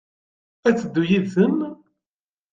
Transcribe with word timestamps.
Ad 0.67 0.75
teddu 0.79 1.03
yid-sen? 1.09 1.57